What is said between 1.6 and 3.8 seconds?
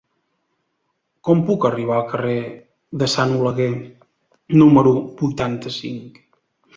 arribar al carrer de Sant Oleguer